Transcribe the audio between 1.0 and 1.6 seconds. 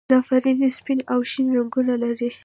او شین